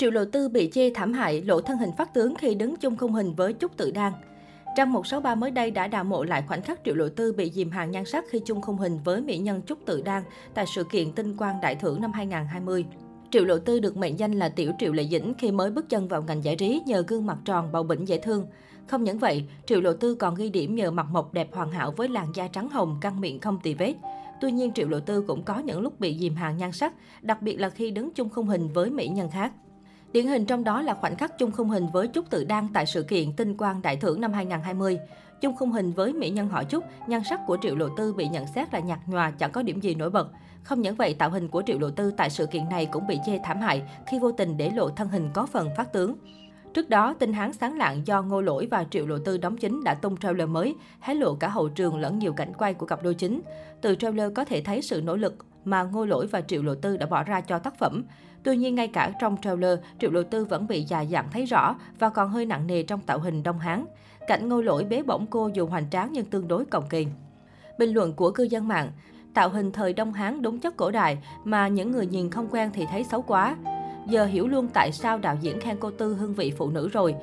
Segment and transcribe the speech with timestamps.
[0.00, 2.96] Triệu Lộ Tư bị chê thảm hại, lộ thân hình phát tướng khi đứng chung
[2.96, 4.12] khung hình với Trúc Tự Đan.
[4.76, 7.70] Trang 163 mới đây đã đào mộ lại khoảnh khắc Triệu Lộ Tư bị dìm
[7.70, 10.22] hàng nhan sắc khi chung khung hình với mỹ nhân Trúc Tự Đan
[10.54, 12.84] tại sự kiện Tinh Quang Đại Thưởng năm 2020.
[13.30, 16.08] Triệu Lộ Tư được mệnh danh là tiểu Triệu Lệ Dĩnh khi mới bước chân
[16.08, 18.46] vào ngành giải trí nhờ gương mặt tròn bầu bỉnh dễ thương.
[18.86, 21.92] Không những vậy, Triệu Lộ Tư còn ghi điểm nhờ mặt mộc đẹp hoàn hảo
[21.96, 23.94] với làn da trắng hồng, căng miệng không tì vết.
[24.40, 27.42] Tuy nhiên, Triệu Lộ Tư cũng có những lúc bị dìm hàng nhan sắc, đặc
[27.42, 29.52] biệt là khi đứng chung khung hình với mỹ nhân khác.
[30.12, 32.86] Điển hình trong đó là khoảnh khắc chung khung hình với Trúc Tự Đan tại
[32.86, 34.98] sự kiện Tinh Quang Đại Thưởng năm 2020.
[35.40, 38.28] Chung khung hình với mỹ nhân họ Trúc, nhan sắc của Triệu Lộ Tư bị
[38.28, 40.28] nhận xét là nhạt nhòa, chẳng có điểm gì nổi bật.
[40.62, 43.18] Không những vậy, tạo hình của Triệu Lộ Tư tại sự kiện này cũng bị
[43.26, 46.14] chê thảm hại khi vô tình để lộ thân hình có phần phát tướng.
[46.74, 49.84] Trước đó, tin hán sáng lạng do Ngô Lỗi và Triệu Lộ Tư đóng chính
[49.84, 53.02] đã tung trailer mới, hé lộ cả hậu trường lẫn nhiều cảnh quay của cặp
[53.02, 53.40] đôi chính.
[53.80, 56.96] Từ trailer có thể thấy sự nỗ lực mà Ngô Lỗi và Triệu Lộ Tư
[56.96, 58.04] đã bỏ ra cho tác phẩm.
[58.42, 61.76] Tuy nhiên, ngay cả trong trailer, Triệu Lộ Tư vẫn bị già dặn thấy rõ
[61.98, 63.84] và còn hơi nặng nề trong tạo hình đông hán.
[64.26, 67.08] Cảnh ngôi Lỗi bế bổng cô dù hoành tráng nhưng tương đối cồng kềnh.
[67.78, 68.90] Bình luận của cư dân mạng
[69.34, 72.70] Tạo hình thời Đông Hán đúng chất cổ đại mà những người nhìn không quen
[72.74, 73.56] thì thấy xấu quá.
[74.06, 77.14] Giờ hiểu luôn tại sao đạo diễn khen cô Tư hương vị phụ nữ rồi.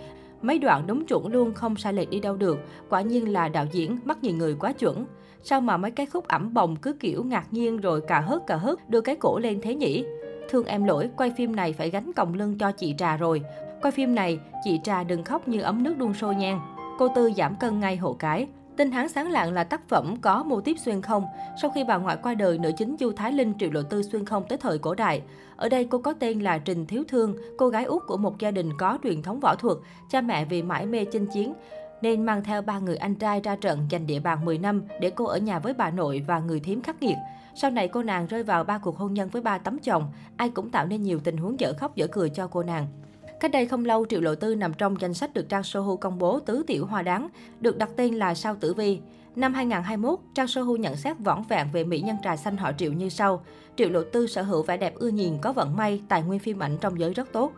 [0.42, 2.58] Mấy đoạn đúng chuẩn luôn không sai lệch đi đâu được.
[2.90, 5.06] Quả nhiên là đạo diễn mắt nhìn người quá chuẩn.
[5.44, 8.56] Sao mà mấy cái khúc ẩm bồng cứ kiểu ngạc nhiên rồi cà hớt cà
[8.56, 10.04] hớt đưa cái cổ lên thế nhỉ?
[10.50, 13.42] Thương em lỗi, quay phim này phải gánh còng lưng cho chị Trà rồi.
[13.81, 16.59] Quay phim này, chị Trà đừng khóc như ấm nước đun sôi nhan
[16.98, 18.48] Cô Tư giảm cân ngay hộ cái.
[18.78, 21.25] Tinh Hán Sáng Lạng là tác phẩm có mô tiếp xuyên không.
[21.62, 24.25] Sau khi bà ngoại qua đời, nữ chính Du Thái Linh triệu lộ tư xuyên
[24.25, 25.22] không tới thời cổ đại.
[25.56, 28.52] Ở đây cô có tên là Trình Thiếu Thương, cô gái út của một gia
[28.52, 29.78] đình có truyền thống võ thuật.
[30.09, 31.53] Cha mẹ vì mãi mê chinh chiến
[32.02, 35.09] nên mang theo ba người anh trai ra trận giành địa bàn 10 năm để
[35.16, 37.17] cô ở nhà với bà nội và người thím khắc nghiệt.
[37.56, 40.50] Sau này cô nàng rơi vào ba cuộc hôn nhân với ba tấm chồng, ai
[40.50, 42.88] cũng tạo nên nhiều tình huống dở khóc dở cười cho cô nàng.
[43.40, 46.20] Cách đây không lâu, Triệu Lộ Tư nằm trong danh sách được Trang Sohu công
[46.20, 47.28] bố tứ tiểu hoa đáng,
[47.59, 49.00] được đặt tên là Sao Tử Vi.
[49.36, 52.94] Năm 2021, Trang Sohu nhận xét võn vẹn về mỹ nhân trà xanh họ Triệu
[52.94, 53.44] như sau.
[53.75, 56.64] Triệu Lộ Tư sở hữu vẻ đẹp ưa nhìn, có vận may, tài nguyên phim
[56.64, 57.52] ảnh trong giới rất tốt.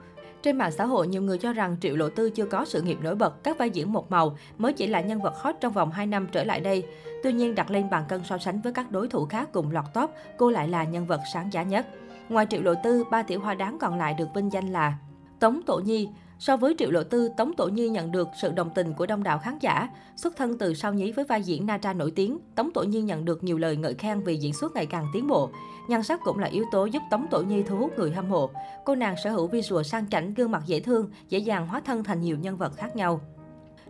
[0.44, 2.98] Trên mạng xã hội, nhiều người cho rằng Triệu Lộ Tư chưa có sự nghiệp
[3.02, 5.92] nổi bật, các vai diễn một màu, mới chỉ là nhân vật hot trong vòng
[5.92, 6.84] 2 năm trở lại đây.
[7.24, 9.86] Tuy nhiên, đặt lên bàn cân so sánh với các đối thủ khác cùng lọt
[9.94, 11.88] top, cô lại là nhân vật sáng giá nhất.
[12.30, 14.94] Ngoài Triệu Lộ Tư, ba tiểu hoa đáng còn lại được vinh danh là
[15.40, 18.70] Tống Tổ Nhi, So với Triệu Lộ Tư, Tống Tổ Nhi nhận được sự đồng
[18.76, 19.90] tình của đông đảo khán giả.
[20.16, 23.02] Xuất thân từ sao nhí với vai diễn Na Tra nổi tiếng, Tống Tổ Nhi
[23.02, 25.50] nhận được nhiều lời ngợi khen vì diễn xuất ngày càng tiến bộ.
[25.90, 28.50] Nhan sắc cũng là yếu tố giúp Tống Tổ Nhi thu hút người hâm mộ.
[28.86, 32.04] Cô nàng sở hữu visual sang chảnh, gương mặt dễ thương, dễ dàng hóa thân
[32.04, 33.22] thành nhiều nhân vật khác nhau.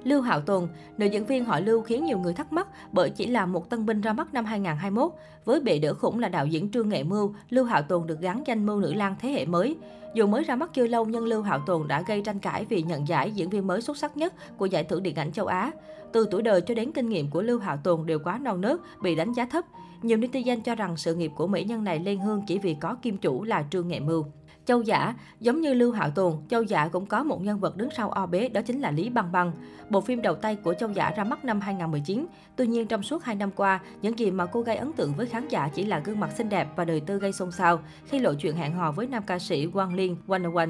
[0.03, 0.67] Lưu Hạo Tùng,
[0.97, 3.85] nữ diễn viên họ Lưu khiến nhiều người thắc mắc bởi chỉ là một tân
[3.85, 5.11] binh ra mắt năm 2021.
[5.45, 8.43] Với bệ đỡ khủng là đạo diễn Trương Nghệ Mưu, Lưu Hạo Tùng được gắn
[8.45, 9.75] danh mưu nữ lang thế hệ mới.
[10.13, 12.81] Dù mới ra mắt chưa lâu nhưng Lưu Hạo Tùng đã gây tranh cãi vì
[12.81, 15.71] nhận giải diễn viên mới xuất sắc nhất của giải thưởng điện ảnh châu Á.
[16.11, 18.79] Từ tuổi đời cho đến kinh nghiệm của Lưu Hạo Tùng đều quá non nớt,
[19.01, 19.65] bị đánh giá thấp.
[20.01, 22.95] Nhiều netizen cho rằng sự nghiệp của mỹ nhân này lên hương chỉ vì có
[23.01, 24.25] kim chủ là Trương Nghệ Mưu.
[24.69, 27.89] Châu Giả, giống như Lưu Hạo Tùng, Châu Giả cũng có một nhân vật đứng
[27.97, 29.51] sau o bế, đó chính là Lý Băng Băng.
[29.89, 32.25] Bộ phim đầu tay của Châu Giả ra mắt năm 2019.
[32.55, 35.25] Tuy nhiên trong suốt 2 năm qua, những gì mà cô gây ấn tượng với
[35.25, 38.19] khán giả chỉ là gương mặt xinh đẹp và đời tư gây xôn xao khi
[38.19, 40.69] lộ chuyện hẹn hò với nam ca sĩ Quang Liên, One One.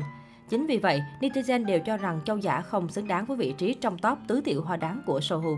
[0.50, 3.74] Chính vì vậy, netizen đều cho rằng Châu Giả không xứng đáng với vị trí
[3.74, 5.58] trong top tứ tiểu hoa đáng của Sohu.